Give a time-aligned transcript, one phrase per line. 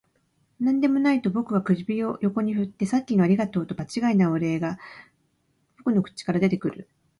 [0.59, 4.79] 「何でもない」と僕は首を横に振って、「さっきのありがとう」と場違いなお礼が
[5.77, 6.89] 僕の口から出てくる